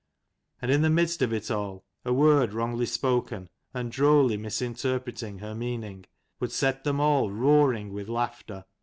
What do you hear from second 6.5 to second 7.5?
set them all